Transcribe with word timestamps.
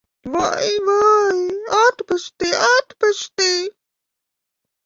Vai, 0.35 0.69
vai! 0.87 1.43
Atpestī! 1.81 2.51
Atpestī! 2.71 3.51